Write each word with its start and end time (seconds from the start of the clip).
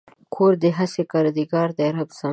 ګوره 0.33 0.69
هسې 0.79 1.03
کردګار 1.11 1.69
دی 1.77 1.87
رب 1.97 2.09
زما 2.19 2.29